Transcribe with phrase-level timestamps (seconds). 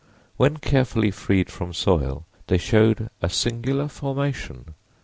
[0.35, 4.73] When carefully freed from soil they showed a singular formation.